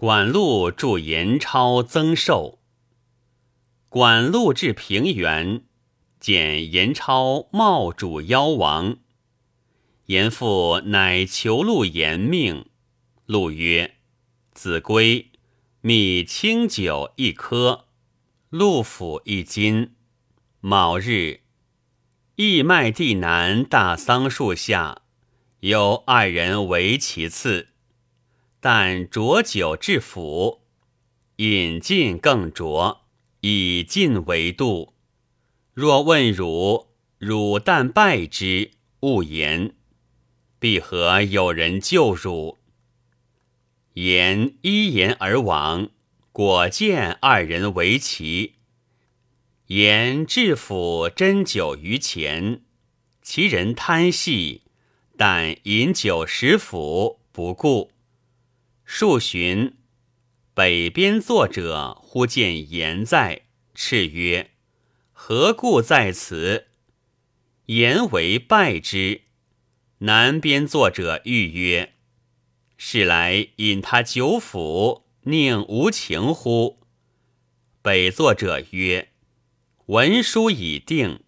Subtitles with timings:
[0.00, 2.58] 管路助严超增寿。
[3.90, 5.64] 管路至平原，
[6.18, 8.96] 见严超冒主夭亡。
[10.06, 12.64] 严父乃求路延命。
[13.26, 13.96] 路曰
[14.54, 15.32] ：“子规，
[15.82, 17.84] 米清酒一颗，
[18.48, 19.96] 陆府一斤。
[20.60, 21.40] 卯日，
[22.36, 25.02] 义麦地南大桑树下，
[25.58, 27.66] 有二人为其次。”
[28.60, 30.60] 但浊酒至府，
[31.36, 33.00] 饮尽更浊，
[33.40, 34.92] 以尽为度。
[35.72, 39.74] 若问汝，汝但拜之，勿言。
[40.58, 42.58] 必何有人救汝？
[43.94, 45.88] 言一言而亡，
[46.32, 48.56] 果见二人为其。
[49.68, 52.60] 言至府斟酒于前，
[53.22, 54.64] 其人贪细，
[55.16, 57.90] 但饮酒食腐，不顾。
[59.00, 59.78] 数旬，
[60.52, 64.50] 北边作者忽见言在，叱曰
[65.10, 66.66] ：“何故在此？”
[67.64, 69.22] 言为拜之。
[70.00, 71.94] 南边作者欲曰
[72.76, 76.80] ：“是来引他酒府，宁无情乎？”
[77.80, 79.12] 北作者曰
[79.88, 81.20] ：“文书已定。”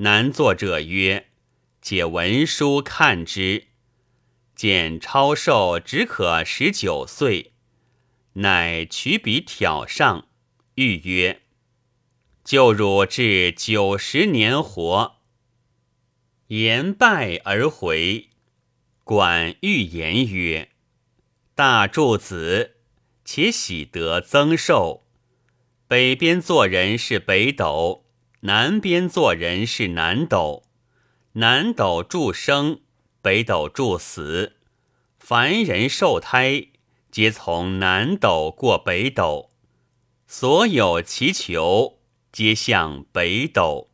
[0.00, 1.26] 南作者曰
[1.82, 3.64] ：“解文书看之。”
[4.56, 7.52] 见超寿只可十九岁，
[8.32, 10.28] 乃取笔挑上，
[10.76, 11.42] 欲曰
[12.42, 15.16] ：“就汝至九十年活。”
[16.48, 18.30] 言拜而回。
[19.04, 20.70] 管欲言曰
[21.54, 22.76] ：“大柱子，
[23.26, 25.04] 且喜得增寿。
[25.86, 28.06] 北边做人是北斗，
[28.40, 30.64] 南边做人是南斗。
[31.34, 32.80] 南斗助生。”
[33.26, 34.52] 北斗注死，
[35.18, 36.68] 凡人受胎，
[37.10, 39.50] 皆从南斗过北斗，
[40.28, 41.98] 所有祈求，
[42.30, 43.90] 皆向北斗。